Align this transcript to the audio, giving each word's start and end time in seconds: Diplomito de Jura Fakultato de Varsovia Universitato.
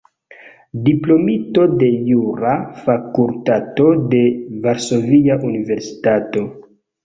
Diplomito 0.87 1.65
de 1.83 1.89
Jura 2.07 2.55
Fakultato 2.87 3.87
de 4.17 4.25
Varsovia 4.67 5.41
Universitato. 5.53 6.49